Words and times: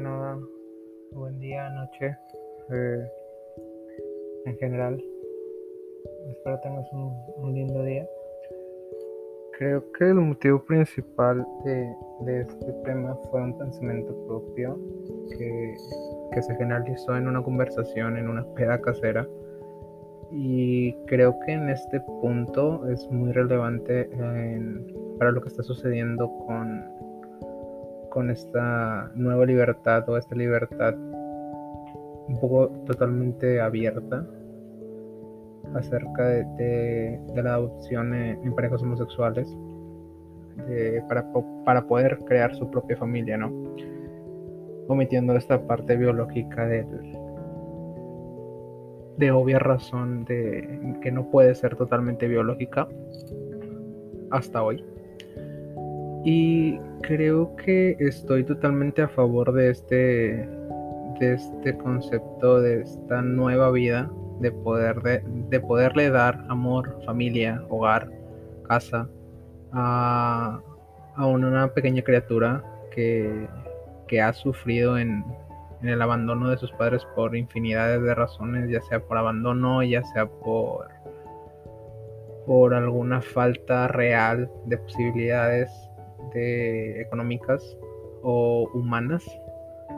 nada, 0.00 0.38
buen 1.12 1.38
día, 1.38 1.70
noche, 1.70 2.16
eh, 2.70 3.08
en 4.46 4.56
general. 4.58 5.02
Espero 6.30 6.58
tengas 6.60 6.86
un, 6.92 7.54
lindo 7.54 7.82
día. 7.84 8.06
Creo 9.56 9.84
que 9.92 10.06
el 10.06 10.14
motivo 10.14 10.64
principal 10.64 11.46
de, 11.64 12.40
este 12.40 12.72
tema 12.84 13.16
fue 13.30 13.40
un 13.40 13.56
pensamiento 13.56 14.12
propio 14.26 14.78
que, 15.38 15.76
se 16.42 16.54
generalizó 16.56 17.16
en 17.16 17.28
una 17.28 17.42
conversación, 17.42 18.16
en 18.16 18.28
una 18.28 18.44
peda 18.54 18.80
casera. 18.80 19.26
Y 20.32 20.92
creo 21.06 21.38
que 21.46 21.52
en 21.52 21.68
este 21.68 22.00
punto 22.00 22.88
es 22.88 23.08
muy 23.12 23.30
relevante 23.30 24.10
para 25.18 25.30
lo 25.30 25.40
que 25.40 25.48
está 25.48 25.62
sucediendo 25.62 26.28
con 26.46 27.03
con 28.14 28.30
esta 28.30 29.10
nueva 29.16 29.44
libertad 29.44 30.08
o 30.08 30.16
esta 30.16 30.36
libertad 30.36 30.94
un 30.94 32.38
poco 32.40 32.68
totalmente 32.86 33.60
abierta 33.60 34.24
acerca 35.74 36.28
de, 36.28 37.20
la 37.34 37.54
adopción 37.54 38.14
en, 38.14 38.54
parejas 38.54 38.82
homosexuales 38.82 39.52
para, 41.08 41.26
para, 41.64 41.86
poder 41.88 42.18
crear 42.24 42.54
su 42.54 42.70
propia 42.70 42.96
familia, 42.96 43.36
¿no? 43.36 43.52
Omitiendo 44.86 45.34
esta 45.34 45.66
parte 45.66 45.96
biológica 45.96 46.66
del, 46.66 46.86
de 49.16 49.30
obvia 49.32 49.58
razón 49.58 50.24
de 50.24 50.98
que 51.02 51.10
no 51.10 51.30
puede 51.32 51.56
ser 51.56 51.74
totalmente 51.74 52.28
biológica 52.28 52.86
hasta 54.30 54.62
hoy. 54.62 54.84
Y 56.24 56.78
creo 57.02 57.54
que 57.56 57.96
estoy 57.98 58.44
totalmente 58.44 59.02
a 59.02 59.08
favor 59.08 59.52
de 59.52 59.70
este, 59.70 60.48
de 61.20 61.34
este 61.34 61.76
concepto, 61.76 62.62
de 62.62 62.80
esta 62.80 63.20
nueva 63.20 63.70
vida, 63.70 64.10
de, 64.40 64.50
poder 64.50 65.02
de, 65.02 65.60
poderle 65.60 66.08
dar 66.08 66.42
amor, 66.48 66.98
familia, 67.04 67.62
hogar, 67.68 68.10
casa 68.66 69.06
a, 69.72 70.62
una 71.18 71.68
pequeña 71.74 72.02
criatura 72.02 72.64
que, 72.90 73.46
ha 74.22 74.32
sufrido 74.32 74.96
en, 74.96 75.24
en 75.82 75.88
el 75.88 76.00
abandono 76.00 76.48
de 76.48 76.56
sus 76.56 76.70
padres 76.72 77.04
por 77.16 77.34
infinidades 77.34 78.00
de 78.00 78.14
razones, 78.14 78.70
ya 78.70 78.80
sea 78.82 79.00
por 79.00 79.18
abandono, 79.18 79.82
ya 79.82 80.04
sea 80.04 80.26
por 80.26 80.86
por 82.46 82.74
alguna 82.74 83.20
falta 83.22 83.88
real 83.88 84.50
de 84.66 84.76
posibilidades 84.76 85.70
económicas 86.34 87.76
o 88.22 88.68
humanas, 88.74 89.24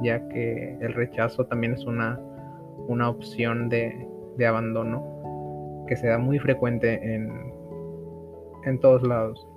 ya 0.03 0.27
que 0.29 0.77
el 0.81 0.93
rechazo 0.95 1.47
también 1.47 1.75
es 1.75 1.85
una, 1.85 2.21
una 2.89 3.09
opción 3.09 3.69
de, 3.69 4.07
abandono 4.47 5.05
que 5.87 5.97
se 5.97 6.09
da 6.09 6.19
muy 6.19 6.39
frecuente 6.39 7.15
en, 7.15 7.31
en 8.65 8.79
todos 8.81 9.03
lados. 9.03 9.49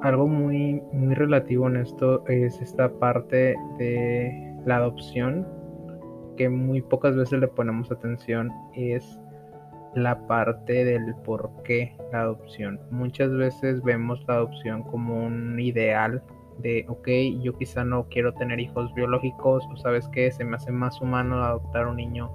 Algo 0.00 0.26
muy, 0.26 0.82
muy 0.92 1.14
relativo 1.14 1.68
en 1.68 1.76
esto 1.76 2.26
es 2.26 2.60
esta 2.60 2.90
parte 2.98 3.54
de 3.78 4.56
la 4.64 4.76
adopción 4.76 5.46
que 6.36 6.48
muy 6.48 6.80
pocas 6.80 7.14
veces 7.14 7.38
le 7.38 7.48
ponemos 7.48 7.90
atención 7.92 8.50
es 8.74 9.20
la 9.94 10.26
parte 10.26 10.84
del 10.84 11.14
por 11.24 11.50
qué 11.64 11.96
la 12.12 12.22
adopción. 12.22 12.80
Muchas 12.90 13.30
veces 13.32 13.82
vemos 13.82 14.24
la 14.26 14.34
adopción 14.34 14.82
como 14.84 15.26
un 15.26 15.58
ideal 15.60 16.22
de, 16.58 16.84
ok, 16.88 17.08
yo 17.42 17.56
quizá 17.56 17.84
no 17.84 18.06
quiero 18.08 18.32
tener 18.34 18.60
hijos 18.60 18.92
biológicos 18.94 19.64
o 19.72 19.76
sabes 19.76 20.08
qué, 20.08 20.30
se 20.30 20.44
me 20.44 20.56
hace 20.56 20.72
más 20.72 21.00
humano 21.00 21.42
adoptar 21.42 21.86
un 21.86 21.96
niño 21.96 22.30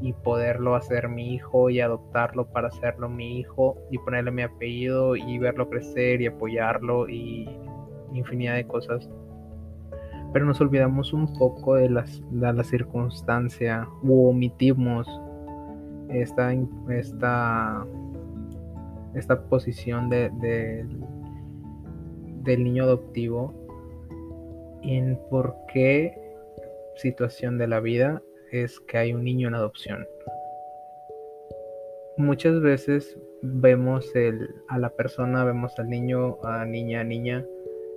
y 0.00 0.12
poderlo 0.12 0.74
hacer 0.74 1.08
mi 1.08 1.34
hijo 1.34 1.68
y 1.68 1.80
adoptarlo 1.80 2.46
para 2.46 2.68
hacerlo 2.68 3.08
mi 3.08 3.38
hijo 3.38 3.76
y 3.90 3.98
ponerle 3.98 4.30
mi 4.30 4.42
apellido 4.42 5.14
y 5.14 5.38
verlo 5.38 5.68
crecer 5.68 6.22
y 6.22 6.26
apoyarlo 6.26 7.08
y 7.08 7.48
infinidad 8.14 8.54
de 8.54 8.66
cosas. 8.66 9.10
Pero 10.32 10.46
nos 10.46 10.60
olvidamos 10.60 11.12
un 11.12 11.32
poco 11.38 11.74
de, 11.74 11.90
las, 11.90 12.22
de 12.30 12.52
la 12.52 12.64
circunstancia 12.64 13.86
u 14.02 14.28
omitimos 14.28 15.06
esta, 16.12 16.52
esta, 16.88 17.86
esta 19.14 19.42
posición 19.48 20.08
de, 20.08 20.30
del 22.42 22.64
niño 22.64 22.84
adoptivo 22.84 23.54
en 24.82 25.18
por 25.30 25.54
qué 25.72 26.16
situación 26.96 27.58
de 27.58 27.66
la 27.66 27.80
vida 27.80 28.22
es 28.50 28.80
que 28.80 28.98
hay 28.98 29.12
un 29.12 29.24
niño 29.24 29.48
en 29.48 29.54
adopción. 29.54 30.06
Muchas 32.16 32.60
veces 32.60 33.18
vemos 33.42 34.14
el, 34.14 34.54
a 34.68 34.78
la 34.78 34.90
persona, 34.90 35.44
vemos 35.44 35.78
al 35.78 35.88
niño, 35.88 36.38
a 36.42 36.64
niña, 36.64 37.04
niña, 37.04 37.46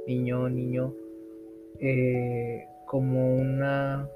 niño, 0.07 0.49
niño, 0.49 0.93
eh, 1.79 2.65
como 2.85 3.35
una 3.35 4.07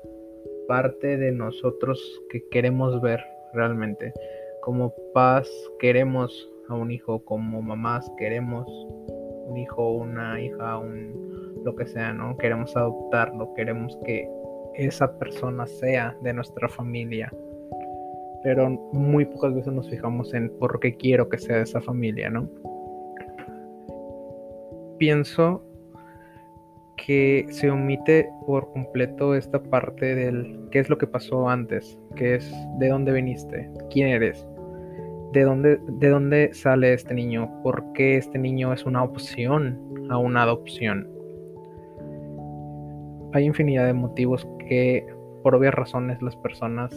parte 0.68 1.18
de 1.18 1.31
nosotros 1.31 2.22
que 2.30 2.47
queremos 2.50 3.02
ver 3.02 3.19
realmente. 3.57 4.13
Como 4.62 4.94
papás 4.95 5.50
queremos 5.79 6.50
a 6.69 6.75
un 6.75 6.91
hijo, 6.91 7.23
como 7.25 7.62
mamás 7.62 8.09
queremos 8.18 8.68
un 9.47 9.57
hijo, 9.57 9.91
una 9.91 10.40
hija, 10.40 10.78
un 10.78 11.63
lo 11.63 11.75
que 11.75 11.85
sea, 11.85 12.13
¿no? 12.13 12.38
Queremos 12.38 12.75
adoptarlo, 12.78 13.53
queremos 13.53 13.97
que 14.06 14.29
esa 14.75 15.18
persona 15.18 15.66
sea 15.66 16.16
de 16.22 16.34
nuestra 16.34 16.69
familia. 16.69 17.31
Pero 18.44 18.69
muy 18.94 19.25
pocas 19.25 19.53
veces 19.53 19.74
nos 19.74 19.89
fijamos 19.89 20.34
en 20.34 20.50
por 20.59 20.79
qué 20.79 20.95
quiero 20.95 21.28
que 21.28 21.38
sea 21.38 21.57
de 21.57 21.63
esa 21.63 21.81
familia, 21.81 22.29
¿no? 22.29 22.47
Pienso 24.97 25.62
que 26.97 27.46
se 27.50 27.69
omite 27.69 28.30
por 28.46 28.72
completo 28.74 29.35
esta 29.35 29.62
parte 29.62 30.16
del 30.16 30.68
qué 30.72 30.80
es 30.80 30.90
lo 30.90 30.97
que 30.97 31.08
pasó 31.08 31.47
antes, 31.47 31.97
qué 32.16 32.35
es 32.35 32.52
de 32.80 32.90
dónde 32.90 33.13
viniste, 33.13 33.69
quién 33.90 34.09
eres, 34.09 34.46
de 35.34 35.44
dónde, 35.44 35.80
de 35.88 36.09
dónde 36.09 36.53
sale 36.53 36.94
este 36.94 37.13
niño, 37.13 37.50
por 37.63 37.94
qué 37.94 38.18
este 38.18 38.40
niño 38.40 38.74
es 38.74 38.86
una 38.86 39.03
opción 39.03 39.80
a 40.09 40.18
una 40.18 40.44
adopción. 40.44 41.07
Hay 43.34 43.46
infinidad 43.46 43.86
de 43.86 43.94
motivos 43.94 44.47
que 44.68 45.06
por 45.44 45.56
obvias 45.56 45.74
razones 45.75 46.22
las 46.22 46.36
personas, 46.38 46.94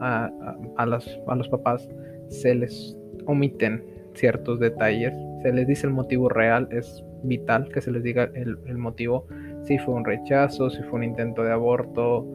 a, 0.00 0.30
a, 0.76 0.86
los 0.86 1.48
papás, 1.50 1.88
se 2.28 2.54
les 2.54 2.96
omiten 3.26 3.84
ciertos 4.14 4.60
detalles, 4.60 5.12
se 5.42 5.52
les 5.52 5.66
dice 5.66 5.86
el 5.86 5.92
motivo 5.92 6.28
real, 6.28 6.68
es 6.70 7.04
vital 7.22 7.68
que 7.68 7.80
se 7.80 7.90
les 7.90 8.02
diga 8.02 8.30
el, 8.34 8.78
motivo, 8.78 9.26
si 9.64 9.78
fue 9.78 9.94
un 9.94 10.04
rechazo, 10.04 10.70
si 10.70 10.82
fue 10.84 10.98
un 10.98 11.04
intento 11.04 11.42
de 11.42 11.52
aborto, 11.52 12.26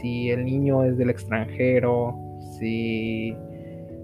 si 0.00 0.30
el 0.30 0.44
niño 0.44 0.84
es 0.84 0.96
del 0.96 1.10
extranjero, 1.10 2.16
si 2.58 3.36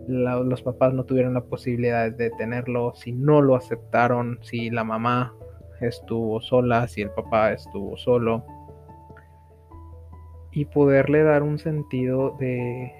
los 0.08 0.62
papás 0.62 0.92
no 0.94 1.04
tuvieron 1.04 1.34
la 1.34 1.42
posibilidad 1.42 2.10
de 2.10 2.30
tenerlo, 2.30 2.94
si 2.94 3.12
no 3.12 3.40
lo 3.42 3.56
aceptaron, 3.56 4.38
si 4.42 4.70
la 4.70 4.84
mamá 4.84 5.34
estuvo 5.80 6.40
sola, 6.40 6.86
si 6.88 7.02
el 7.02 7.10
papá 7.10 7.52
estuvo 7.52 7.96
solo. 7.96 8.44
Y 10.52 10.64
poderle 10.66 11.22
dar 11.22 11.42
un 11.42 11.58
sentido 11.58 12.36
de 12.38 12.92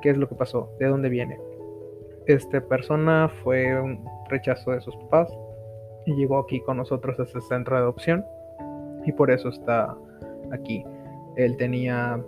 qué 0.00 0.10
es 0.10 0.16
lo 0.16 0.28
que 0.28 0.34
pasó, 0.34 0.70
de 0.78 0.86
dónde 0.86 1.08
viene. 1.08 1.38
Esta 2.26 2.60
persona 2.60 3.28
fue 3.42 3.80
un 3.80 4.04
rechazo 4.28 4.70
de 4.72 4.80
sus 4.80 4.94
papás, 4.96 5.28
y 6.06 6.14
llegó 6.14 6.38
aquí 6.38 6.60
con 6.60 6.78
nosotros 6.78 7.18
a 7.18 7.24
ese 7.24 7.40
centro 7.42 7.76
de 7.76 7.82
adopción 7.82 8.24
y 9.04 9.12
por 9.12 9.30
eso 9.30 9.48
está 9.48 9.94
aquí. 10.52 10.84
Él 11.36 11.56
tenía 11.56 12.22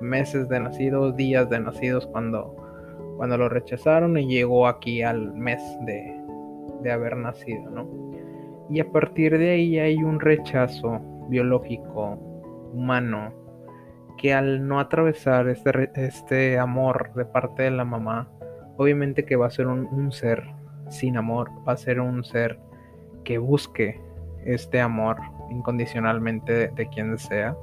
meses 0.00 0.48
de 0.48 0.60
nacidos, 0.60 1.16
días 1.16 1.50
de 1.50 1.60
nacidos 1.60 2.06
cuando, 2.06 2.56
cuando 3.16 3.36
lo 3.36 3.48
rechazaron 3.48 4.16
y 4.16 4.26
llegó 4.26 4.66
aquí 4.66 5.02
al 5.02 5.34
mes 5.34 5.60
de, 5.84 6.20
de 6.82 6.92
haber 6.92 7.16
nacido, 7.16 7.70
¿no? 7.70 7.88
Y 8.70 8.80
a 8.80 8.90
partir 8.90 9.36
de 9.36 9.50
ahí 9.50 9.78
hay 9.78 9.96
un 9.96 10.20
rechazo 10.20 11.00
biológico, 11.28 12.18
humano, 12.72 13.32
que 14.16 14.32
al 14.32 14.66
no 14.66 14.78
atravesar 14.78 15.48
este, 15.48 15.90
este 15.94 16.58
amor 16.58 17.12
de 17.14 17.24
parte 17.24 17.64
de 17.64 17.72
la 17.72 17.84
mamá, 17.84 18.30
obviamente 18.76 19.24
que 19.24 19.36
va 19.36 19.46
a 19.46 19.50
ser 19.50 19.66
un 19.66 20.12
ser 20.12 20.59
sin 20.90 21.16
amor, 21.16 21.50
va 21.66 21.72
a 21.72 21.76
ser 21.76 22.00
un 22.00 22.22
ser 22.24 22.58
que 23.24 23.38
busque 23.38 24.00
este 24.44 24.80
amor 24.80 25.16
incondicionalmente 25.50 26.68
de, 26.68 26.88
quien 26.88 27.18
sea. 27.18 27.56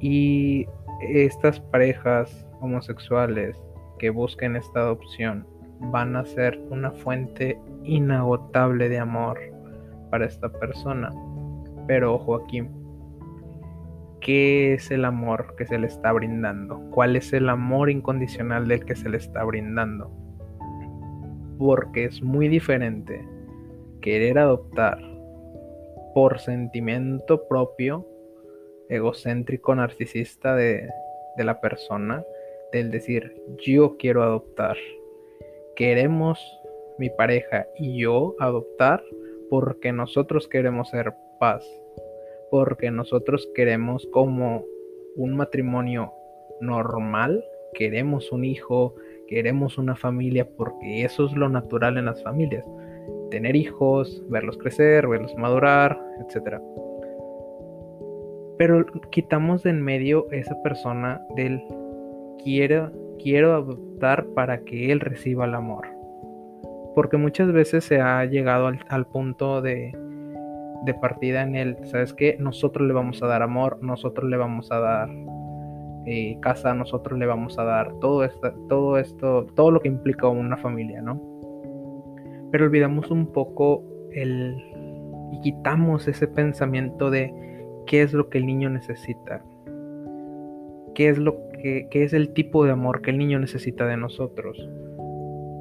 Y 0.00 0.66
estas 1.00 1.60
parejas 1.60 2.46
homosexuales 2.60 3.60
que 3.98 4.10
busquen 4.10 4.56
esta 4.56 4.80
adopción 4.80 5.46
van 5.80 6.16
a 6.16 6.24
ser 6.24 6.60
una 6.70 6.90
fuente 6.90 7.60
inagotable 7.84 8.88
de 8.88 8.98
amor 8.98 9.38
para 10.10 10.26
esta 10.26 10.48
persona. 10.48 11.10
Pero 11.86 12.14
ojo 12.14 12.36
aquí, 12.36 12.62
qué 14.20 14.74
es 14.74 14.90
el 14.90 15.04
amor 15.04 15.54
que 15.56 15.66
se 15.66 15.78
le 15.78 15.86
está 15.86 16.12
brindando, 16.12 16.80
cuál 16.90 17.16
es 17.16 17.32
el 17.32 17.48
amor 17.48 17.90
incondicional 17.90 18.68
del 18.68 18.84
que 18.84 18.94
se 18.94 19.08
le 19.08 19.16
está 19.16 19.44
brindando. 19.44 20.27
Porque 21.58 22.04
es 22.04 22.22
muy 22.22 22.48
diferente 22.48 23.26
querer 24.00 24.38
adoptar 24.38 24.98
por 26.14 26.38
sentimiento 26.38 27.46
propio, 27.48 28.06
egocéntrico, 28.88 29.74
narcisista 29.74 30.54
de, 30.54 30.88
de 31.36 31.44
la 31.44 31.60
persona, 31.60 32.24
del 32.72 32.90
decir 32.90 33.34
yo 33.58 33.96
quiero 33.98 34.22
adoptar. 34.22 34.76
Queremos 35.76 36.38
mi 36.98 37.10
pareja 37.10 37.66
y 37.76 38.00
yo 38.00 38.34
adoptar 38.38 39.02
porque 39.48 39.92
nosotros 39.92 40.48
queremos 40.48 40.90
ser 40.90 41.14
paz, 41.38 41.64
porque 42.50 42.90
nosotros 42.90 43.48
queremos 43.54 44.06
como 44.12 44.64
un 45.16 45.36
matrimonio 45.36 46.12
normal, 46.60 47.44
queremos 47.74 48.32
un 48.32 48.44
hijo, 48.44 48.94
queremos 49.28 49.78
una 49.78 49.94
familia, 49.94 50.48
porque 50.56 51.04
eso 51.04 51.26
es 51.26 51.32
lo 51.32 51.48
natural 51.48 51.96
en 51.98 52.06
las 52.06 52.22
familias. 52.22 52.64
Tener 53.30 53.54
hijos, 53.54 54.24
verlos 54.28 54.58
crecer, 54.58 55.06
verlos 55.06 55.36
madurar, 55.36 56.00
etc. 56.20 56.60
Pero 58.56 58.84
quitamos 59.10 59.62
de 59.62 59.70
en 59.70 59.82
medio 59.82 60.28
esa 60.32 60.60
persona 60.62 61.20
del 61.36 61.62
quiero, 62.42 62.90
quiero 63.22 63.54
adoptar 63.54 64.26
para 64.34 64.60
que 64.64 64.90
él 64.90 65.00
reciba 65.00 65.44
el 65.44 65.54
amor. 65.54 65.86
Porque 66.94 67.16
muchas 67.16 67.52
veces 67.52 67.84
se 67.84 68.00
ha 68.00 68.24
llegado 68.24 68.66
al 68.66 69.06
punto 69.06 69.62
de, 69.62 69.92
de 70.84 70.94
partida 70.94 71.42
en 71.42 71.54
el, 71.54 71.76
¿sabes 71.86 72.12
qué? 72.12 72.36
Nosotros 72.38 72.86
le 72.86 72.94
vamos 72.94 73.22
a 73.22 73.26
dar 73.26 73.42
amor, 73.42 73.78
nosotros 73.82 74.28
le 74.28 74.36
vamos 74.36 74.70
a 74.72 74.78
dar 74.78 75.08
eh, 76.08 76.38
casa, 76.40 76.74
nosotros 76.74 77.18
le 77.18 77.26
vamos 77.26 77.58
a 77.58 77.64
dar 77.64 77.92
todo 78.00 78.24
esto, 78.24 78.52
todo 78.68 78.98
esto, 78.98 79.46
todo 79.54 79.70
lo 79.70 79.80
que 79.80 79.88
implica 79.88 80.28
una 80.28 80.56
familia, 80.56 81.02
¿no? 81.02 81.20
Pero 82.50 82.64
olvidamos 82.64 83.10
un 83.10 83.26
poco 83.32 83.84
el 84.12 84.56
y 85.32 85.40
quitamos 85.40 86.08
ese 86.08 86.26
pensamiento 86.26 87.10
de 87.10 87.32
qué 87.86 88.02
es 88.02 88.12
lo 88.12 88.30
que 88.30 88.38
el 88.38 88.46
niño 88.46 88.70
necesita, 88.70 89.44
qué 90.94 91.10
es 91.10 91.18
lo 91.18 91.36
que 91.50 91.88
qué 91.90 92.04
es 92.04 92.12
el 92.12 92.32
tipo 92.32 92.64
de 92.64 92.72
amor 92.72 93.02
que 93.02 93.10
el 93.10 93.18
niño 93.18 93.38
necesita 93.38 93.86
de 93.86 93.96
nosotros, 93.96 94.68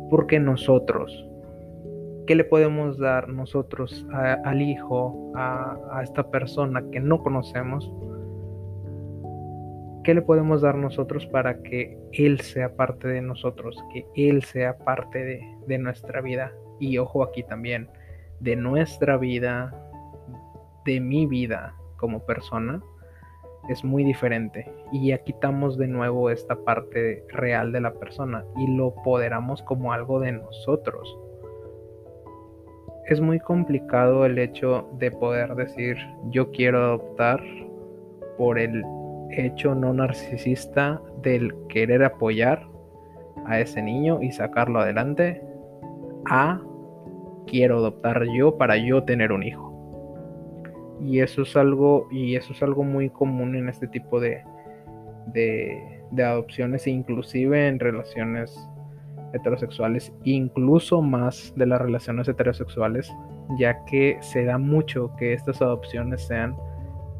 porque 0.09 0.39
nosotros 0.39 1.27
¿Qué 2.27 2.35
le 2.35 2.43
podemos 2.43 2.97
dar 2.97 3.29
nosotros 3.29 4.05
al 4.11 4.61
hijo, 4.61 5.31
a, 5.33 6.01
esta 6.03 6.29
persona 6.29 6.83
que 6.91 6.99
no 6.99 7.23
conocemos? 7.23 7.89
¿Qué 10.07 10.13
le 10.13 10.21
podemos 10.21 10.61
dar 10.61 10.75
nosotros 10.75 11.27
para 11.27 11.61
que 11.63 11.99
Él 12.13 12.39
sea 12.39 12.77
parte 12.77 13.09
de 13.09 13.21
nosotros, 13.21 13.75
que 13.91 14.05
Él 14.15 14.41
sea 14.41 14.77
parte 14.77 15.43
de, 15.67 15.77
nuestra 15.79 16.21
vida? 16.21 16.53
Y 16.79 16.97
ojo 16.97 17.23
aquí 17.23 17.43
también, 17.43 17.89
de 18.39 18.55
nuestra 18.55 19.17
vida, 19.17 19.75
de 20.85 21.01
mi 21.01 21.25
vida 21.25 21.75
como 21.97 22.25
persona, 22.25 22.81
es 23.67 23.83
muy 23.83 24.05
diferente. 24.05 24.71
Y 24.93 25.09
ya 25.09 25.17
quitamos 25.25 25.77
de 25.77 25.89
nuevo 25.89 26.29
esta 26.29 26.55
parte 26.55 27.25
real 27.27 27.73
de 27.73 27.81
la 27.81 27.93
persona 27.93 28.45
y 28.55 28.77
lo 28.77 28.95
poderamos 29.03 29.61
como 29.63 29.91
algo 29.91 30.21
de 30.21 30.31
nosotros 30.31 31.19
es 33.07 33.21
muy 33.21 33.39
complicado 33.39 34.25
el 34.25 34.37
hecho 34.37 34.89
de 34.99 35.11
poder 35.11 35.55
decir 35.55 35.95
yo 36.29 36.51
quiero 36.51 36.77
adoptar 36.83 37.41
por 38.37 38.59
el 38.59 38.83
hecho 39.31 39.75
no 39.75 39.93
narcisista 39.93 41.01
del 41.21 41.53
querer 41.69 42.03
apoyar 42.03 42.67
a 43.45 43.59
ese 43.59 43.81
niño 43.81 44.21
y 44.21 44.31
sacarlo 44.31 44.79
adelante 44.79 45.41
a 46.29 46.61
quiero 47.45 47.77
adoptar 47.77 48.23
yo 48.35 48.57
para 48.57 48.77
yo 48.77 49.03
tener 49.03 49.31
un 49.31 49.43
hijo. 49.43 49.65
Y 51.01 51.19
eso 51.19 51.43
es 51.43 51.55
algo 51.55 52.07
y 52.11 52.35
eso 52.35 52.53
es 52.53 52.63
algo 52.63 52.83
muy 52.83 53.09
común 53.09 53.55
en 53.55 53.69
este 53.69 53.87
tipo 53.87 54.19
de 54.19 54.43
de, 55.27 56.03
de 56.11 56.23
adopciones 56.23 56.87
inclusive 56.87 57.67
en 57.67 57.79
relaciones 57.79 58.57
heterosexuales, 59.33 60.13
incluso 60.23 61.01
más 61.01 61.53
de 61.55 61.65
las 61.65 61.81
relaciones 61.81 62.27
heterosexuales, 62.27 63.11
ya 63.59 63.83
que 63.85 64.17
se 64.21 64.45
da 64.45 64.57
mucho 64.57 65.11
que 65.17 65.33
estas 65.33 65.61
adopciones 65.61 66.25
sean 66.25 66.55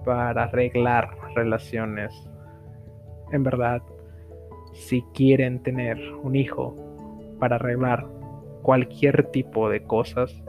para 0.06 0.44
arreglar 0.44 1.09
relaciones. 1.38 2.13
En 3.31 3.44
verdad, 3.44 3.81
si 4.74 5.01
quieren 5.13 5.63
tener 5.63 5.98
un 6.24 6.36
hijo 6.36 6.75
para 7.39 7.56
arreglar 7.56 8.07
cualquier 8.62 9.31
tipo 9.31 9.69
de 9.69 9.84
cosas, 9.84 10.44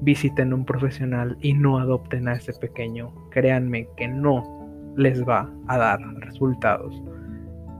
visiten 0.00 0.52
un 0.52 0.64
profesional 0.64 1.36
y 1.40 1.54
no 1.54 1.78
adopten 1.78 2.28
a 2.28 2.34
ese 2.34 2.52
pequeño. 2.52 3.12
Créanme 3.30 3.88
que 3.96 4.08
no 4.08 4.92
les 4.96 5.26
va 5.26 5.52
a 5.68 5.78
dar 5.78 6.00
resultados. 6.20 7.02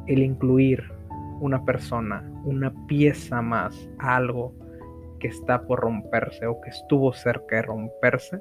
El 0.07 0.23
incluir 0.23 0.83
una 1.41 1.65
persona, 1.65 2.23
una 2.45 2.73
pieza 2.87 3.43
más, 3.43 3.89
algo 3.99 4.55
que 5.21 5.29
está 5.29 5.67
por 5.67 5.81
romperse 5.81 6.47
o 6.47 6.61
que 6.61 6.71
estuvo 6.71 7.13
cerca 7.13 7.57
de 7.57 7.63
romperse, 7.63 8.41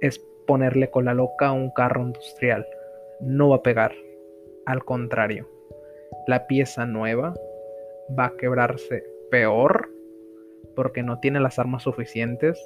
es 0.00 0.20
ponerle 0.46 0.90
con 0.90 1.04
la 1.04 1.14
loca 1.14 1.48
a 1.48 1.52
un 1.52 1.70
carro 1.70 2.02
industrial. 2.02 2.66
No 3.20 3.50
va 3.50 3.56
a 3.56 3.62
pegar. 3.62 3.92
Al 4.66 4.84
contrario, 4.84 5.48
la 6.26 6.46
pieza 6.46 6.86
nueva 6.86 7.34
va 8.18 8.26
a 8.26 8.36
quebrarse 8.36 9.04
peor 9.30 9.90
porque 10.74 11.02
no 11.02 11.20
tiene 11.20 11.40
las 11.40 11.58
armas 11.58 11.82
suficientes 11.82 12.58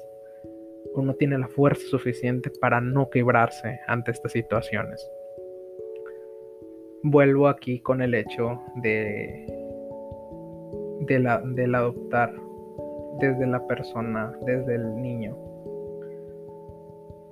o 0.93 1.01
no 1.01 1.13
tiene 1.13 1.37
la 1.37 1.47
fuerza 1.47 1.85
suficiente 1.87 2.51
para 2.61 2.81
no 2.81 3.09
quebrarse 3.09 3.79
ante 3.87 4.11
estas 4.11 4.31
situaciones 4.31 5.09
vuelvo 7.03 7.47
aquí 7.47 7.79
con 7.79 8.01
el 8.01 8.13
hecho 8.13 8.61
de, 8.75 9.45
de 11.01 11.39
del 11.55 11.75
adoptar 11.75 12.33
desde 13.19 13.47
la 13.47 13.65
persona, 13.67 14.33
desde 14.45 14.75
el 14.75 15.01
niño. 15.01 15.37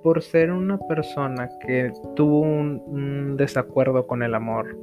Por 0.02 0.22
ser 0.22 0.52
una 0.52 0.78
persona 0.78 1.48
que 1.66 1.92
tuvo 2.14 2.40
un, 2.40 3.36
desacuerdo 3.36 4.06
con 4.06 4.22
el 4.22 4.34
amor, 4.34 4.76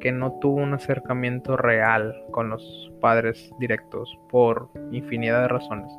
que 0.00 0.12
no 0.12 0.38
tuvo 0.40 0.56
un 0.56 0.74
acercamiento 0.74 1.56
real 1.56 2.14
con 2.30 2.50
los 2.50 2.92
padres 3.00 3.50
directos 3.58 4.18
por 4.30 4.68
infinidad 4.92 5.42
de 5.42 5.48
razones, 5.48 5.92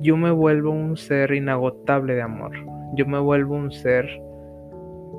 yo 0.00 0.16
me 0.16 0.30
vuelvo 0.30 0.70
un 0.70 0.96
ser 0.96 1.32
inagotable 1.32 2.14
de 2.14 2.22
amor. 2.22 2.52
Yo 2.94 3.06
me 3.06 3.18
vuelvo 3.18 3.54
un 3.54 3.72
ser 3.72 4.06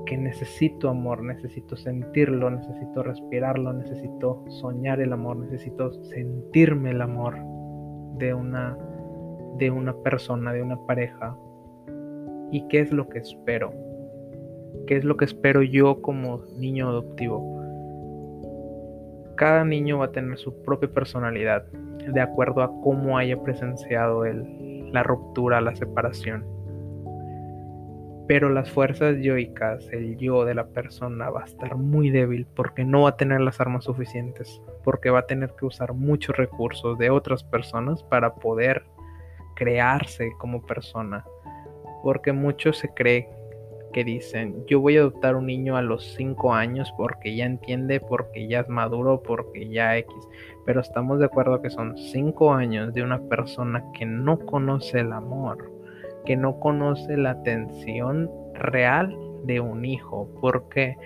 que 0.06 0.18
necesito 0.18 0.90
amor, 0.90 1.24
necesito 1.24 1.76
sentirlo, 1.76 2.50
necesito 2.50 3.04
respirarlo, 3.04 3.74
necesito 3.74 4.44
soñar 4.48 5.02
el 5.02 5.14
amor, 5.14 5.38
necesito 5.38 5.92
sentirme 6.06 6.92
el 6.92 7.02
amor 7.02 7.38
de 8.18 8.34
una 8.34 8.78
de 9.58 9.72
una 9.72 9.94
persona, 9.94 10.54
de 10.54 10.62
una 10.62 10.78
pareja. 10.86 11.36
¿Y 12.52 12.68
qué 12.68 12.80
es 12.82 12.92
lo 12.92 13.10
que 13.10 13.20
espero? 13.20 13.74
¿Qué 14.88 14.98
es 14.98 15.04
lo 15.04 15.18
que 15.18 15.26
espero 15.26 15.62
yo 15.64 16.02
como 16.02 16.44
niño 16.58 16.90
adoptivo? 16.90 17.56
Cada 19.36 19.66
niño 19.66 20.00
va 20.00 20.06
a 20.06 20.12
tener 20.12 20.38
su 20.38 20.62
propia 20.62 20.90
personalidad 20.90 21.66
de 22.08 22.22
acuerdo 22.22 22.62
a 22.62 22.72
cómo 22.82 23.18
haya 23.18 23.42
presenciado 23.42 24.26
el, 24.26 24.92
la 24.92 25.04
ruptura, 25.04 25.60
la 25.62 25.76
separación. 25.76 26.46
Pero 28.28 28.50
las 28.50 28.72
fuerzas 28.72 29.18
yoicas, 29.18 29.88
el 29.92 30.18
yo 30.18 30.46
de 30.46 30.56
la 30.56 30.68
persona 30.68 31.30
va 31.30 31.42
a 31.42 31.46
estar 31.46 31.76
muy 31.76 32.10
débil 32.10 32.48
porque 32.56 32.84
no 32.84 33.04
va 33.04 33.10
a 33.10 33.18
tener 33.18 33.42
las 33.42 33.62
armas 33.62 33.84
suficientes, 33.84 34.62
porque 34.84 35.12
va 35.12 35.20
a 35.20 35.28
tener 35.28 35.52
que 35.60 35.66
usar 35.66 35.94
muchos 35.94 36.36
recursos 36.36 36.98
de 36.98 37.12
otras 37.12 37.44
personas 37.44 38.02
para 38.04 38.34
poder 38.36 38.84
crearse 39.56 40.32
como 40.40 40.66
persona. 40.66 41.24
Porque 42.06 42.32
muchos 42.32 42.78
se 42.78 42.88
cree 42.94 43.28
que 43.92 44.04
dicen, 44.04 44.66
yo 44.68 44.80
voy 44.80 44.98
a 44.98 45.00
adoptar 45.00 45.36
un 45.36 45.48
niño 45.48 45.76
a 45.76 45.82
los 45.82 46.14
5 46.14 46.54
años 46.54 46.94
porque 46.98 47.36
ya 47.36 47.46
entiende, 47.46 48.00
porque 48.00 48.48
ya 48.48 48.60
es 48.60 48.70
maduro, 48.70 49.24
porque 49.24 49.68
ya 49.70 49.98
X. 49.98 50.14
Pero 50.66 50.82
estamos 50.82 51.18
de 51.18 51.26
acuerdo 51.26 51.62
que 51.62 51.70
son 51.70 51.98
5 51.98 52.54
años 52.54 52.94
de 52.94 53.02
una 53.02 53.22
persona 53.28 53.84
que 53.98 54.06
no 54.06 54.38
conoce 54.38 55.00
el 55.00 55.12
amor 55.12 55.76
que 56.26 56.36
no 56.36 56.60
conoce 56.60 57.16
la 57.16 57.32
atención 57.32 58.30
real 58.54 59.16
de 59.44 59.60
un 59.60 59.86
hijo. 59.86 60.28
¿Por 60.42 60.68
qué? 60.70 60.98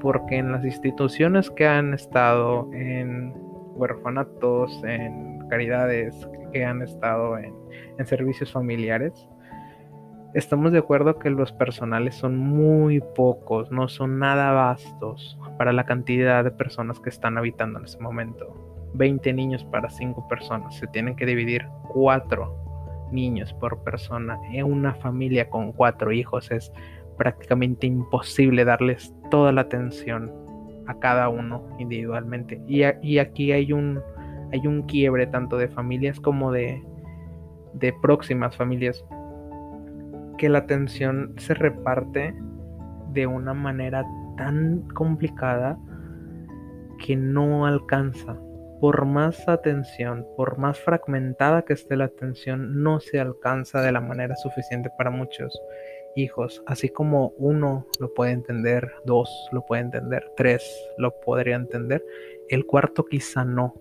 Porque 0.00 0.38
en 0.38 0.50
las 0.50 0.64
instituciones 0.64 1.50
que 1.50 1.66
han 1.66 1.94
estado 1.94 2.68
en 2.72 3.32
huerfanatos, 3.74 4.82
en 4.84 5.46
caridades, 5.48 6.28
que 6.52 6.64
han 6.64 6.82
estado 6.82 7.38
en, 7.38 7.52
servicios 8.04 8.50
familiares, 8.50 9.28
Estamos 10.34 10.72
de 10.72 10.78
acuerdo 10.78 11.18
que 11.18 11.28
los 11.28 11.52
personales 11.52 12.14
son 12.14 12.38
muy 12.38 13.02
pocos, 13.14 13.70
no 13.70 13.88
son 13.88 14.18
nada 14.18 14.52
vastos 14.52 15.38
para 15.58 15.74
la 15.74 15.84
cantidad 15.84 16.42
de 16.42 16.50
personas 16.50 16.98
que 17.00 17.10
están 17.10 17.36
habitando 17.36 17.78
en 17.78 17.84
ese 17.84 17.98
momento. 17.98 18.90
20 18.94 19.30
niños 19.34 19.62
para 19.64 19.90
5 19.90 20.28
personas. 20.28 20.74
Se 20.76 20.86
tienen 20.86 21.16
que 21.16 21.26
dividir 21.26 21.66
4 21.92 23.10
niños 23.12 23.52
por 23.52 23.84
persona 23.84 24.38
en 24.52 24.64
una 24.64 24.94
familia 24.94 25.50
con 25.50 25.70
4 25.72 26.12
hijos. 26.12 26.50
Es 26.50 26.72
prácticamente 27.18 27.86
imposible 27.86 28.64
darles 28.64 29.14
toda 29.30 29.52
la 29.52 29.60
atención 29.60 30.32
a 30.86 30.98
cada 30.98 31.28
uno 31.28 31.68
individualmente. 31.78 32.58
Y, 32.66 32.84
y 33.02 33.18
aquí 33.18 33.52
hay 33.52 33.74
un, 33.74 34.00
hay 34.50 34.66
un 34.66 34.84
quiebre 34.84 35.26
tanto 35.26 35.58
de 35.58 35.68
familias 35.68 36.18
como 36.18 36.52
de, 36.52 36.82
de 37.74 37.92
próximas 38.00 38.56
familias 38.56 39.04
que 40.42 40.48
la 40.48 40.58
atención 40.58 41.34
se 41.38 41.54
reparte 41.54 42.34
de 43.12 43.28
una 43.28 43.54
manera 43.54 44.04
tan 44.36 44.80
complicada 44.88 45.78
que 46.98 47.14
no 47.14 47.64
alcanza. 47.64 48.36
Por 48.80 49.06
más 49.06 49.48
atención, 49.48 50.26
por 50.36 50.58
más 50.58 50.80
fragmentada 50.80 51.62
que 51.62 51.74
esté 51.74 51.94
la 51.94 52.06
atención, 52.06 52.82
no 52.82 52.98
se 52.98 53.20
alcanza 53.20 53.82
de 53.82 53.92
la 53.92 54.00
manera 54.00 54.34
suficiente 54.34 54.90
para 54.98 55.10
muchos 55.10 55.56
hijos. 56.16 56.60
Así 56.66 56.88
como 56.88 57.28
uno 57.38 57.86
lo 58.00 58.12
puede 58.12 58.32
entender, 58.32 58.90
dos 59.06 59.30
lo 59.52 59.64
puede 59.64 59.82
entender, 59.82 60.28
tres 60.36 60.64
lo 60.98 61.14
podría 61.20 61.54
entender, 61.54 62.04
el 62.48 62.66
cuarto 62.66 63.04
quizá 63.04 63.44
no. 63.44 63.74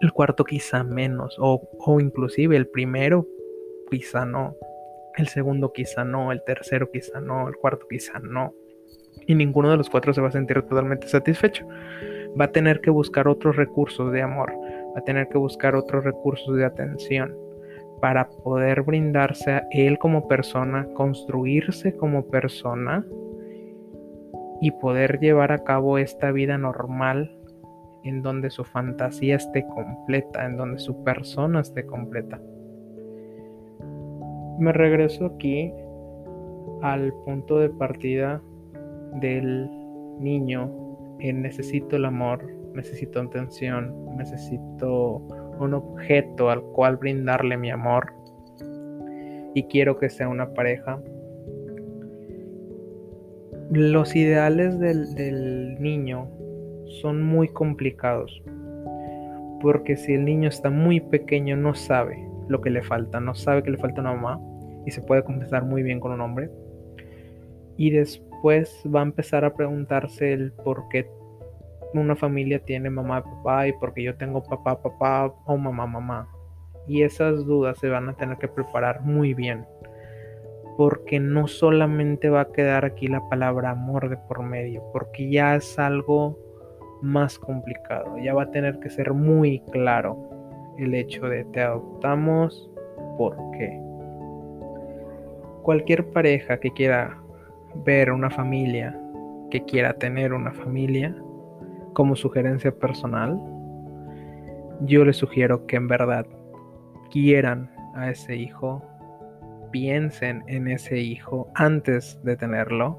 El 0.00 0.12
cuarto 0.12 0.42
quizá 0.42 0.82
menos, 0.82 1.36
o, 1.38 1.68
o 1.78 2.00
inclusive 2.00 2.56
el 2.56 2.66
primero 2.66 3.28
quizá 3.88 4.26
no 4.26 4.56
el 5.16 5.28
segundo 5.28 5.72
quizá 5.72 6.04
no, 6.04 6.32
el 6.32 6.42
tercero 6.44 6.90
quizá 6.90 7.20
no, 7.20 7.48
el 7.48 7.56
cuarto 7.56 7.86
quizá 7.88 8.18
no. 8.18 8.54
Y 9.26 9.34
ninguno 9.34 9.70
de 9.70 9.76
los 9.76 9.88
cuatro 9.88 10.12
se 10.12 10.20
va 10.20 10.28
a 10.28 10.32
sentir 10.32 10.60
totalmente 10.62 11.06
satisfecho. 11.08 11.66
Va 12.38 12.46
a 12.46 12.52
tener 12.52 12.80
que 12.80 12.90
buscar 12.90 13.28
otros 13.28 13.56
recursos 13.56 14.12
de 14.12 14.22
amor, 14.22 14.52
va 14.94 14.98
a 14.98 15.04
tener 15.04 15.28
que 15.28 15.38
buscar 15.38 15.76
otros 15.76 16.04
recursos 16.04 16.56
de 16.56 16.64
atención 16.64 17.36
para 18.00 18.28
poder 18.28 18.82
brindarse 18.82 19.52
a 19.52 19.68
él 19.70 19.98
como 19.98 20.26
persona, 20.26 20.86
construirse 20.94 21.96
como 21.96 22.28
persona 22.28 23.06
y 24.60 24.72
poder 24.72 25.20
llevar 25.20 25.52
a 25.52 25.62
cabo 25.62 25.96
esta 25.98 26.32
vida 26.32 26.58
normal 26.58 27.38
en 28.02 28.20
donde 28.20 28.50
su 28.50 28.64
fantasía 28.64 29.36
esté 29.36 29.64
completa, 29.66 30.44
en 30.44 30.56
donde 30.56 30.80
su 30.80 31.04
persona 31.04 31.60
esté 31.60 31.86
completa 31.86 32.40
me 34.58 34.72
regreso 34.72 35.26
aquí 35.26 35.72
al 36.82 37.12
punto 37.24 37.58
de 37.58 37.70
partida 37.70 38.42
del 39.20 39.68
niño 40.18 40.70
en 41.20 41.42
necesito 41.42 41.96
el 41.96 42.04
amor, 42.04 42.44
necesito 42.74 43.20
atención, 43.20 44.16
necesito 44.16 45.22
un 45.60 45.74
objeto 45.74 46.50
al 46.50 46.62
cual 46.62 46.96
brindarle 46.96 47.56
mi 47.56 47.70
amor 47.70 48.12
y 49.54 49.62
quiero 49.64 49.98
que 49.98 50.10
sea 50.10 50.28
una 50.28 50.52
pareja. 50.52 51.00
Los 53.70 54.14
ideales 54.14 54.78
del, 54.78 55.14
del 55.14 55.80
niño 55.80 56.28
son 57.00 57.22
muy 57.22 57.48
complicados 57.48 58.42
porque 59.60 59.96
si 59.96 60.12
el 60.12 60.26
niño 60.26 60.50
está 60.50 60.68
muy 60.68 61.00
pequeño 61.00 61.56
no 61.56 61.74
sabe 61.74 62.33
lo 62.48 62.60
que 62.60 62.70
le 62.70 62.82
falta, 62.82 63.20
no 63.20 63.34
sabe 63.34 63.62
que 63.62 63.70
le 63.70 63.78
falta 63.78 64.00
una 64.00 64.14
mamá 64.14 64.40
y 64.86 64.90
se 64.90 65.02
puede 65.02 65.24
compensar 65.24 65.64
muy 65.64 65.82
bien 65.82 66.00
con 66.00 66.12
un 66.12 66.20
hombre. 66.20 66.50
Y 67.76 67.90
después 67.90 68.82
va 68.94 69.00
a 69.00 69.04
empezar 69.04 69.44
a 69.44 69.54
preguntarse 69.54 70.32
el 70.32 70.52
por 70.52 70.88
qué 70.88 71.08
una 71.94 72.16
familia 72.16 72.58
tiene 72.58 72.90
mamá 72.90 73.20
y 73.20 73.22
papá 73.22 73.68
y 73.68 73.72
por 73.72 73.94
qué 73.94 74.02
yo 74.02 74.16
tengo 74.16 74.42
papá, 74.42 74.82
papá 74.82 75.32
o 75.46 75.56
mamá, 75.56 75.86
mamá. 75.86 76.28
Y 76.86 77.02
esas 77.02 77.44
dudas 77.46 77.78
se 77.78 77.88
van 77.88 78.08
a 78.08 78.14
tener 78.14 78.36
que 78.38 78.48
preparar 78.48 79.00
muy 79.02 79.34
bien. 79.34 79.64
Porque 80.76 81.20
no 81.20 81.46
solamente 81.46 82.28
va 82.28 82.42
a 82.42 82.52
quedar 82.52 82.84
aquí 82.84 83.06
la 83.06 83.26
palabra 83.28 83.70
amor 83.70 84.08
de 84.08 84.16
por 84.16 84.42
medio, 84.42 84.82
porque 84.92 85.30
ya 85.30 85.54
es 85.54 85.78
algo 85.78 86.36
más 87.00 87.38
complicado. 87.38 88.18
Ya 88.18 88.34
va 88.34 88.44
a 88.44 88.50
tener 88.50 88.80
que 88.80 88.90
ser 88.90 89.12
muy 89.14 89.60
claro 89.70 90.33
el 90.78 90.94
hecho 90.94 91.26
de 91.26 91.44
te 91.46 91.60
adoptamos, 91.60 92.70
¿por 93.16 93.36
qué? 93.52 93.80
Cualquier 95.62 96.06
pareja 96.10 96.58
que 96.58 96.70
quiera 96.72 97.18
ver 97.84 98.10
una 98.10 98.30
familia, 98.30 98.98
que 99.50 99.64
quiera 99.64 99.94
tener 99.94 100.32
una 100.32 100.52
familia, 100.52 101.14
como 101.94 102.16
sugerencia 102.16 102.72
personal, 102.72 103.40
yo 104.80 105.04
les 105.04 105.16
sugiero 105.16 105.66
que 105.66 105.76
en 105.76 105.88
verdad 105.88 106.26
quieran 107.10 107.70
a 107.94 108.10
ese 108.10 108.36
hijo, 108.36 108.82
piensen 109.70 110.42
en 110.48 110.68
ese 110.68 110.98
hijo 110.98 111.48
antes 111.54 112.20
de 112.24 112.36
tenerlo 112.36 112.98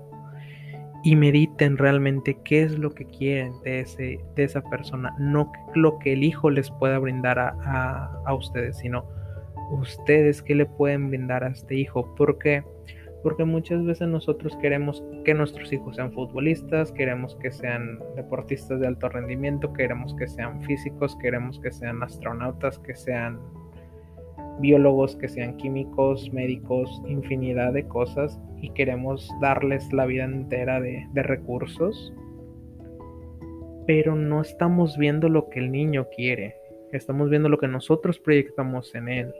y 1.05 1.15
mediten 1.15 1.77
realmente 1.77 2.39
qué 2.43 2.63
es 2.63 2.79
lo 2.79 2.89
que 2.89 3.05
quieren 3.05 3.53
de, 3.63 3.81
ese, 3.81 4.19
de 4.35 4.43
esa 4.43 4.63
persona, 4.63 5.15
no 5.19 5.51
lo 5.75 5.99
que 5.99 6.13
el 6.13 6.23
hijo 6.23 6.49
les 6.49 6.71
pueda 6.71 6.97
brindar 6.97 7.37
a, 7.37 8.11
a, 8.25 8.33
ustedes, 8.33 8.79
sino 8.79 9.05
ustedes 9.69 10.41
qué 10.41 10.55
le 10.55 10.65
pueden 10.65 11.09
brindar 11.09 11.43
a 11.43 11.49
este 11.49 11.75
hijo. 11.75 12.15
¿Por 12.15 12.39
qué? 12.39 12.63
Porque 13.21 13.45
muchas 13.45 13.85
veces 13.85 14.07
nosotros 14.07 14.57
queremos 14.59 15.03
que 15.23 15.35
nuestros 15.35 15.71
hijos 15.71 15.95
sean 15.95 16.11
futbolistas, 16.11 16.91
queremos 16.91 17.35
que 17.35 17.51
sean 17.51 17.99
deportistas 18.15 18.79
de 18.79 18.87
alto 18.87 19.07
rendimiento, 19.07 19.73
queremos 19.73 20.15
que 20.15 20.27
sean 20.27 20.63
físicos, 20.63 21.15
queremos 21.17 21.59
que 21.59 21.71
sean 21.71 22.01
astronautas, 22.01 22.79
que 22.79 22.95
sean 22.95 23.39
biólogos, 24.59 25.15
que 25.15 25.27
sean 25.27 25.57
químicos, 25.57 26.31
médicos, 26.33 26.89
infinidad 27.07 27.73
de 27.73 27.87
cosas 27.87 28.39
y 28.61 28.69
queremos 28.71 29.29
darles 29.41 29.91
la 29.93 30.05
vida 30.05 30.23
entera 30.23 30.79
de, 30.79 31.05
recursos, 31.15 32.13
pero 33.85 34.15
no 34.15 34.41
estamos 34.41 34.97
viendo 34.97 35.29
lo 35.29 35.49
que 35.49 35.59
el 35.59 35.71
niño 35.71 36.07
quiere, 36.15 36.55
estamos 36.91 37.29
viendo 37.29 37.49
lo 37.49 37.57
que 37.57 37.67
nosotros 37.67 38.19
proyectamos 38.19 38.95
en 38.95 39.09
él, 39.09 39.33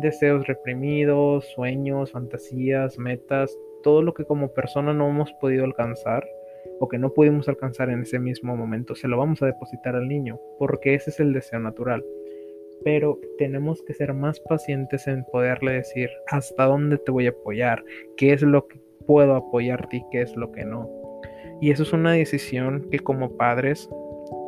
deseos 0.00 0.46
reprimidos, 0.46 1.46
sueños, 1.54 2.12
fantasías, 2.12 2.98
metas, 2.98 3.56
todo 3.82 4.02
lo 4.02 4.14
que 4.14 4.24
como 4.24 4.52
persona 4.54 4.92
no 4.92 5.08
hemos 5.08 5.32
podido 5.34 5.64
alcanzar 5.64 6.26
o 6.80 6.88
que 6.88 6.98
no 6.98 7.12
pudimos 7.12 7.48
alcanzar 7.48 7.90
en 7.90 8.00
ese 8.00 8.18
mismo 8.18 8.56
momento, 8.56 8.94
se 8.94 9.06
lo 9.06 9.18
vamos 9.18 9.42
a 9.42 9.46
depositar 9.46 9.94
al 9.94 10.08
niño, 10.08 10.40
porque 10.58 10.94
ese 10.94 11.10
es 11.10 11.20
el 11.20 11.32
deseo 11.32 11.60
natural 11.60 12.02
pero 12.82 13.18
tenemos 13.38 13.82
que 13.82 13.94
ser 13.94 14.14
más 14.14 14.40
pacientes 14.40 15.06
en 15.06 15.24
poderle 15.24 15.72
decir 15.72 16.10
hasta 16.28 16.64
dónde 16.64 16.98
te 16.98 17.12
voy 17.12 17.26
a 17.26 17.30
apoyar, 17.30 17.84
qué 18.16 18.32
es 18.32 18.42
lo 18.42 18.66
que 18.66 18.80
puedo 19.06 19.34
apoyarte 19.36 19.98
y 19.98 20.04
qué 20.10 20.22
es 20.22 20.34
lo 20.36 20.50
que 20.52 20.64
no. 20.64 20.88
Y 21.60 21.70
eso 21.70 21.82
es 21.82 21.92
una 21.92 22.12
decisión 22.12 22.88
que 22.90 22.98
como 22.98 23.36
padres 23.36 23.88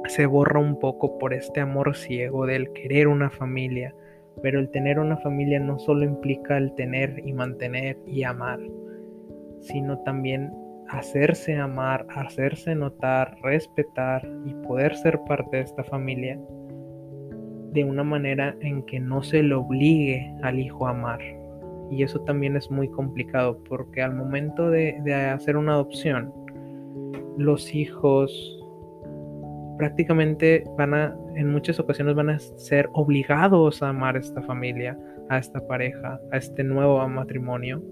se 0.09 0.27
borra 0.27 0.61
un 0.61 0.79
poco 0.79 1.19
por 1.19 1.35
este 1.35 1.61
amor 1.61 1.97
ciego 1.97 2.47
del 2.47 2.73
querer 2.73 3.09
una 3.09 3.31
familia, 3.31 3.95
pero 4.43 4.59
el 4.61 4.71
tener 4.71 4.99
una 4.99 5.17
familia 5.19 5.61
no 5.61 5.79
solo 5.79 6.05
implica 6.05 6.57
el 6.59 6.75
tener 6.75 7.23
y 7.25 7.33
mantener 7.33 7.99
y 8.07 8.23
amar, 8.23 8.61
sino 9.61 9.99
también 10.01 10.53
hacerse 10.89 11.57
amar, 11.57 12.07
hacerse 12.11 12.75
notar, 12.75 13.37
respetar 13.43 14.27
y 14.45 14.55
poder 14.67 14.95
ser 14.97 15.19
parte 15.27 15.57
de 15.57 15.63
esta 15.63 15.85
familia 15.85 16.39
de 17.77 17.85
una 17.85 18.03
manera 18.03 18.57
en 18.63 18.83
que 18.85 18.99
no 18.99 19.23
se 19.23 19.43
le 19.43 19.55
obligue 19.55 20.35
al 20.43 20.59
hijo 20.59 20.87
a 20.87 20.91
amar. 20.91 21.21
Y 21.91 22.03
eso 22.03 22.21
también 22.23 22.57
es 22.57 22.71
muy 22.71 22.89
complicado 22.89 23.63
porque 23.69 24.03
al 24.03 24.15
momento 24.15 24.71
de, 24.71 24.99
hacer 25.15 25.59
una 25.59 25.75
adopción, 25.75 26.33
los 27.37 27.75
hijos 27.75 28.33
prácticamente 29.77 30.65
van 30.79 30.95
a, 30.95 31.17
en 31.35 31.53
muchas 31.53 31.79
ocasiones 31.79 32.15
van 32.15 32.31
a 32.31 32.39
ser 32.39 32.89
obligados 32.95 33.83
a 33.83 33.91
amar 33.91 34.17
a 34.17 34.21
esta 34.21 34.41
familia, 34.41 34.99
a 35.29 35.37
esta 35.37 35.65
pareja, 35.67 36.19
a 36.33 36.37
este 36.39 36.65
nuevo 36.65 37.07
matrimonio. 37.09 37.83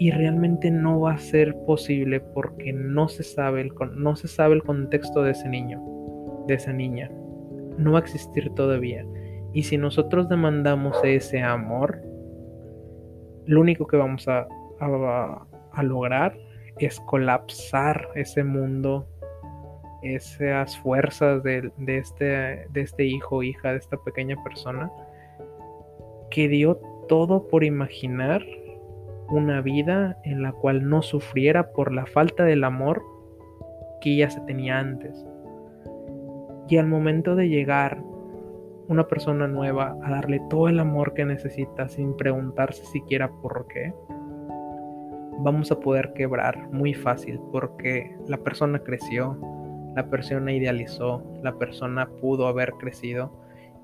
Y 0.00 0.10
realmente 0.10 0.70
no 0.70 1.00
va 1.00 1.12
a 1.12 1.18
ser 1.18 1.56
posible 1.64 2.20
porque 2.20 2.72
no 2.72 3.08
se 3.08 3.22
sabe 3.22 3.60
el, 3.60 3.72
no 3.94 4.16
se 4.16 4.26
sabe 4.26 4.56
el 4.56 4.64
contexto 4.64 5.22
de 5.22 5.30
ese 5.30 5.48
niño, 5.48 5.80
de 6.48 6.54
esa 6.54 6.72
niña 6.72 7.08
no 7.78 7.92
va 7.92 7.98
a 7.98 8.02
existir 8.02 8.50
todavía. 8.54 9.06
Y 9.52 9.62
si 9.62 9.78
nosotros 9.78 10.28
demandamos 10.28 10.96
ese 11.04 11.40
amor, 11.40 12.02
lo 13.46 13.60
único 13.60 13.86
que 13.86 13.96
vamos 13.96 14.28
a, 14.28 14.46
a, 14.80 15.82
lograr 15.82 16.36
es 16.78 17.00
colapsar 17.00 18.08
ese 18.14 18.44
mundo, 18.44 19.08
esas 20.02 20.76
fuerzas 20.78 21.42
de, 21.42 21.72
de, 21.78 21.98
este, 21.98 22.24
de 22.68 22.80
este 22.80 23.04
hijo 23.04 23.42
hija, 23.42 23.72
de 23.72 23.78
esta 23.78 23.96
pequeña 23.96 24.36
persona, 24.44 24.90
que 26.30 26.48
dio 26.48 26.78
todo 27.08 27.48
por 27.48 27.64
imaginar 27.64 28.44
una 29.30 29.60
vida 29.60 30.18
en 30.24 30.42
la 30.42 30.52
cual 30.52 30.88
no 30.88 31.02
sufriera 31.02 31.72
por 31.72 31.92
la 31.92 32.06
falta 32.06 32.44
del 32.44 32.64
amor 32.64 33.02
que 34.00 34.16
ya 34.16 34.30
se 34.30 34.40
tenía 34.42 34.78
antes. 34.78 35.26
Y 36.68 36.76
al 36.76 36.86
momento 36.86 37.34
de 37.34 37.48
llegar 37.48 38.02
una 38.88 39.06
persona 39.06 39.46
nueva 39.48 39.96
a 40.02 40.10
darle 40.10 40.40
todo 40.48 40.68
el 40.68 40.80
amor 40.80 41.14
que 41.14 41.24
necesita 41.24 41.88
sin 41.88 42.16
preguntarse 42.16 42.84
siquiera 42.86 43.30
por 43.42 43.66
qué, 43.68 43.92
vamos 45.40 45.70
a 45.70 45.78
poder 45.78 46.12
quebrar 46.14 46.70
muy 46.72 46.94
fácil 46.94 47.40
porque 47.52 48.14
la 48.26 48.38
persona 48.38 48.80
creció, 48.80 49.38
la 49.94 50.08
persona 50.08 50.52
idealizó, 50.52 51.22
la 51.42 51.56
persona 51.58 52.08
pudo 52.20 52.48
haber 52.48 52.72
crecido 52.72 53.32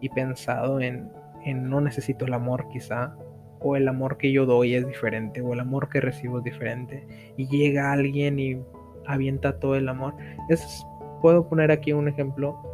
y 0.01 0.09
pensado 0.09 0.81
en, 0.81 1.11
en 1.45 1.69
no 1.69 1.81
necesito 1.81 2.27
el 2.27 2.35
amor 2.35 2.67
quizá, 2.69 3.15
o 3.61 3.77
el 3.77 3.89
amor 3.89 4.19
que 4.19 4.31
yo 4.31 4.45
doy 4.45 4.75
es 4.75 4.87
diferente, 4.87 5.41
o 5.41 5.55
el 5.55 5.61
amor 5.61 5.89
que 5.89 6.01
recibo 6.01 6.39
es 6.39 6.45
diferente, 6.45 7.07
y 7.37 7.49
llega 7.49 7.93
alguien 7.93 8.39
y 8.39 8.59
avienta 9.07 9.59
todo 9.59 9.75
el 9.75 9.89
amor. 9.89 10.15
Es, 10.51 10.87
puedo 11.23 11.49
poner 11.49 11.71
aquí 11.71 11.93
un 11.93 12.07
ejemplo. 12.07 12.74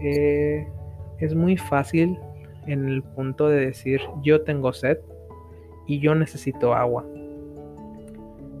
Eh, 0.00 0.66
es 1.18 1.34
muy 1.34 1.56
fácil 1.56 2.18
en 2.66 2.88
el 2.88 3.02
punto 3.02 3.48
de 3.48 3.66
decir 3.66 4.00
yo 4.22 4.42
tengo 4.42 4.72
sed 4.72 4.98
y 5.86 6.00
yo 6.00 6.14
necesito 6.14 6.74
agua. 6.74 7.04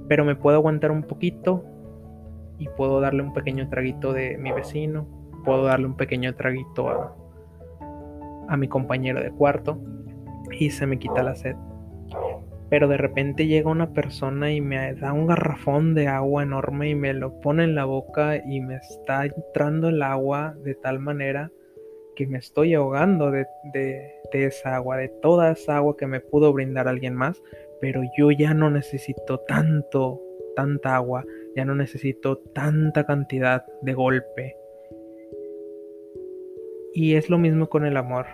Pero 0.08 0.24
me 0.24 0.36
puedo 0.36 0.56
aguantar 0.56 0.90
un 0.90 1.02
poquito 1.02 1.64
y 2.58 2.68
puedo 2.68 3.00
darle 3.00 3.22
un 3.22 3.32
pequeño 3.32 3.68
traguito 3.68 4.12
de 4.12 4.36
mi 4.38 4.52
vecino, 4.52 5.06
puedo 5.44 5.64
darle 5.64 5.86
un 5.86 5.96
pequeño 5.96 6.34
traguito 6.34 6.88
a, 6.88 7.16
a 8.48 8.56
mi 8.56 8.68
compañero 8.68 9.20
de 9.20 9.30
cuarto 9.30 9.78
y 10.58 10.70
se 10.70 10.86
me 10.86 10.98
quita 10.98 11.22
la 11.22 11.34
sed. 11.34 11.56
Pero 12.74 12.88
de 12.88 12.96
repente 12.96 13.46
llega 13.46 13.70
una 13.70 13.92
persona 13.92 14.52
y 14.52 14.60
me 14.60 14.94
da 14.94 15.12
un 15.12 15.28
garrafón 15.28 15.94
de 15.94 16.08
agua 16.08 16.42
enorme 16.42 16.90
y 16.90 16.96
me 16.96 17.14
lo 17.14 17.38
pone 17.38 17.62
en 17.62 17.76
la 17.76 17.84
boca 17.84 18.36
y 18.44 18.60
me 18.60 18.74
está 18.74 19.26
entrando 19.26 19.90
el 19.90 20.02
agua 20.02 20.56
de 20.64 20.74
tal 20.74 20.98
manera 20.98 21.52
que 22.16 22.26
me 22.26 22.38
estoy 22.38 22.74
ahogando 22.74 23.30
de, 23.30 23.46
esa 24.32 24.74
agua, 24.74 24.96
de 24.96 25.08
toda 25.08 25.52
esa 25.52 25.76
agua 25.76 25.96
que 25.96 26.08
me 26.08 26.18
pudo 26.18 26.52
brindar 26.52 26.88
alguien 26.88 27.14
más, 27.14 27.40
pero 27.80 28.02
yo 28.18 28.32
ya 28.32 28.54
no 28.54 28.70
necesito 28.70 29.38
tanto, 29.46 30.20
tanta 30.56 30.96
agua, 30.96 31.24
ya 31.54 31.64
no 31.64 31.76
necesito 31.76 32.38
tanta 32.38 33.06
cantidad 33.06 33.64
de 33.82 33.94
golpe. 33.94 34.56
Y 36.92 37.14
es 37.14 37.30
lo 37.30 37.38
mismo 37.38 37.68
con 37.68 37.86
el 37.86 37.96
amor 37.96 38.26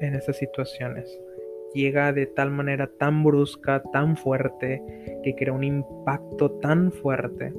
en 0.00 0.16
esas 0.16 0.38
situaciones. 0.38 1.20
Llega 1.76 2.12
de 2.12 2.26
tal 2.26 2.50
manera 2.50 2.88
tan 2.98 3.22
brusca, 3.22 3.82
tan 3.92 4.16
fuerte, 4.16 4.82
que 5.22 5.34
crea 5.36 5.52
un 5.52 5.62
impacto 5.62 6.50
tan 6.60 6.90
fuerte 6.90 7.52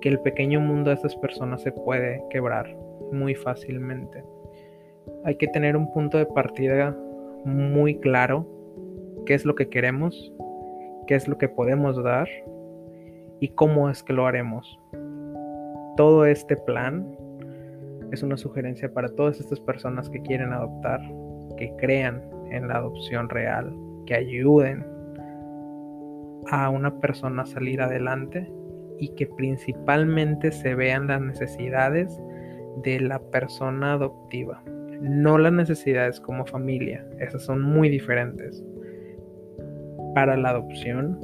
que 0.00 0.08
el 0.08 0.18
pequeño 0.20 0.58
mundo 0.58 0.90
de 0.90 0.96
esas 0.96 1.14
personas 1.16 1.62
se 1.62 1.70
puede 1.70 2.22
quebrar 2.30 2.74
muy 3.12 3.34
fácilmente 3.34 4.24
hay 5.24 5.36
que 5.36 5.48
tener 5.48 5.76
un 5.76 5.90
punto 5.92 6.18
de 6.18 6.26
partida 6.26 6.96
muy 7.44 7.98
claro, 7.98 8.46
qué 9.26 9.34
es 9.34 9.44
lo 9.44 9.54
que 9.54 9.68
queremos, 9.68 10.32
qué 11.06 11.14
es 11.14 11.28
lo 11.28 11.38
que 11.38 11.48
podemos 11.48 12.02
dar 12.02 12.28
y 13.40 13.48
cómo 13.48 13.88
es 13.88 14.02
que 14.02 14.12
lo 14.12 14.26
haremos. 14.26 14.78
Todo 15.96 16.24
este 16.26 16.56
plan 16.56 17.16
es 18.10 18.22
una 18.22 18.36
sugerencia 18.36 18.92
para 18.92 19.08
todas 19.08 19.40
estas 19.40 19.60
personas 19.60 20.08
que 20.08 20.20
quieren 20.22 20.52
adoptar, 20.52 21.00
que 21.56 21.72
crean 21.76 22.22
en 22.52 22.68
la 22.68 22.76
adopción 22.76 23.28
real, 23.28 23.74
que 24.06 24.14
ayuden 24.14 24.84
a 26.50 26.68
una 26.70 27.00
persona 27.00 27.42
a 27.42 27.46
salir 27.46 27.80
adelante 27.80 28.52
y 28.98 29.14
que 29.14 29.26
principalmente 29.26 30.52
se 30.52 30.74
vean 30.74 31.06
las 31.06 31.20
necesidades 31.20 32.20
de 32.82 33.00
la 33.00 33.18
persona 33.30 33.94
adoptiva 33.94 34.62
no 35.02 35.36
las 35.36 35.52
necesidades 35.52 36.20
como 36.20 36.46
familia, 36.46 37.04
esas 37.18 37.42
son 37.42 37.60
muy 37.60 37.88
diferentes. 37.88 38.64
Para 40.14 40.36
la 40.36 40.50
adopción, 40.50 41.18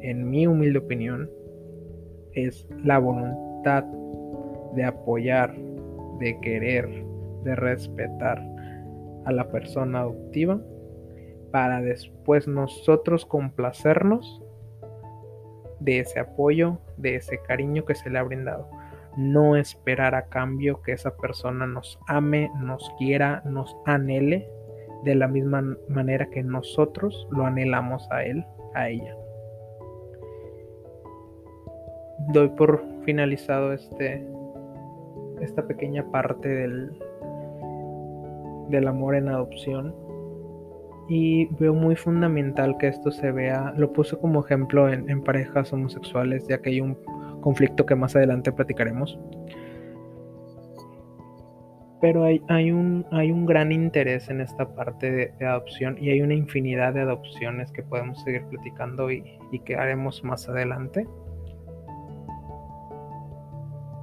en 0.00 0.28
mi 0.28 0.46
humilde 0.46 0.78
opinión, 0.78 1.28
es 2.32 2.66
la 2.82 2.98
voluntad 2.98 3.84
de 4.74 4.84
apoyar, 4.84 5.54
de 6.18 6.38
querer, 6.40 6.88
de 7.44 7.56
respetar 7.56 8.42
a 9.24 9.32
la 9.32 9.50
persona 9.50 10.00
adoptiva 10.00 10.60
para 11.50 11.80
después 11.80 12.46
nosotros 12.46 13.26
complacernos 13.26 14.42
de 15.80 16.00
ese 16.00 16.20
apoyo, 16.20 16.78
de 16.96 17.16
ese 17.16 17.40
cariño 17.42 17.84
que 17.84 17.94
se 17.94 18.10
le 18.10 18.18
ha 18.18 18.22
brindado 18.22 18.68
no 19.16 19.56
esperar 19.56 20.14
a 20.14 20.26
cambio 20.26 20.82
que 20.82 20.92
esa 20.92 21.16
persona 21.16 21.66
nos 21.66 21.98
ame, 22.06 22.50
nos 22.60 22.90
quiera, 22.98 23.42
nos 23.44 23.76
anhele 23.84 24.48
de 25.04 25.14
la 25.14 25.28
misma 25.28 25.76
manera 25.88 26.28
que 26.30 26.42
nosotros 26.42 27.26
lo 27.30 27.44
anhelamos 27.44 28.06
a 28.10 28.24
él, 28.24 28.44
a 28.74 28.88
ella. 28.88 29.16
Doy 32.32 32.48
por 32.50 32.82
finalizado 33.04 33.72
este 33.72 34.26
esta 35.40 35.66
pequeña 35.66 36.04
parte 36.10 36.48
del 36.48 37.02
del 38.70 38.88
amor 38.88 39.14
en 39.14 39.28
adopción 39.28 39.94
y 41.10 41.46
veo 41.56 41.74
muy 41.74 41.96
fundamental 41.96 42.76
que 42.78 42.86
esto 42.86 43.10
se 43.10 43.32
vea, 43.32 43.74
lo 43.76 43.92
puse 43.92 44.16
como 44.16 44.44
ejemplo 44.44 44.88
en, 44.88 45.22
parejas 45.24 45.72
homosexuales, 45.72 46.46
ya 46.46 46.62
que 46.62 46.70
hay 46.70 46.80
un 46.80 46.96
conflicto 47.40 47.84
que 47.84 47.96
más 47.96 48.14
adelante 48.14 48.52
platicaremos. 48.52 49.18
Pero 52.00 52.22
hay, 52.22 52.40
hay, 52.48 52.70
un, 52.70 53.04
hay 53.10 53.32
un 53.32 53.44
gran 53.44 53.72
interés 53.72 54.30
en 54.30 54.40
esta 54.40 54.72
parte 54.72 55.10
de, 55.10 55.46
adopción 55.46 55.96
y 56.00 56.10
hay 56.10 56.22
una 56.22 56.34
infinidad 56.34 56.94
de 56.94 57.00
adopciones 57.00 57.72
que 57.72 57.82
podemos 57.82 58.22
seguir 58.22 58.44
platicando 58.44 59.10
y 59.10 59.58
que 59.64 59.74
haremos 59.74 60.22
más 60.22 60.48
adelante. 60.48 61.08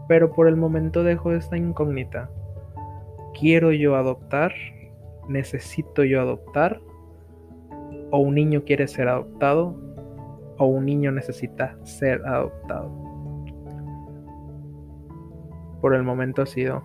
Pero 0.10 0.34
por 0.34 0.49
el 0.49 0.58
momento 0.58 1.03
dejo 1.03 1.32
esta 1.32 1.56
incógnita. 1.56 2.30
¿Quiero 3.39 3.71
yo 3.71 3.95
adoptar? 3.95 4.54
¿Necesito 5.28 6.04
yo 6.04 6.21
adoptar? 6.21 6.82
¿O 8.12 8.19
un 8.19 8.36
niño 8.36 8.63
quiere 8.63 8.88
ser 8.88 9.08
adoptado? 9.10 9.76
¿O 10.58 10.65
un 10.65 10.86
niño 10.86 11.12
necesita 11.12 11.78
ser 11.84 12.26
adoptado? 12.26 13.08
por 15.82 15.93
el 15.93 16.04
momento 16.04 16.41
ha 16.41 16.45
sido 16.45 16.84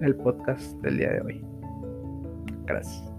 el 0.00 0.14
podcast 0.16 0.76
del 0.80 0.98
día 0.98 1.12
de 1.12 1.20
hoy. 1.20 1.44
Gracias. 2.64 3.15